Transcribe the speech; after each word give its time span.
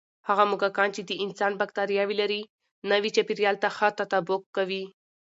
هغه 0.27 0.43
موږکان 0.49 0.89
چې 0.95 1.01
د 1.09 1.11
انسان 1.25 1.51
بکتریاوې 1.61 2.15
لري، 2.21 2.41
نوي 2.91 3.09
چاپېریال 3.15 3.55
ته 3.63 3.69
ښه 3.75 3.87
تطابق 3.99 4.41
کوي. 4.55 4.83